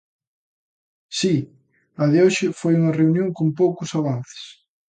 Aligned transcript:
Si, 1.17 1.35
a 2.01 2.03
de 2.11 2.19
hoxe 2.25 2.47
foi 2.59 2.73
unha 2.79 2.95
reunión 2.99 3.29
con 3.37 3.47
poucos 3.59 3.89
avances. 3.99 4.43